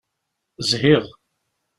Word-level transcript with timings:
Zhiɣ. 0.69 1.03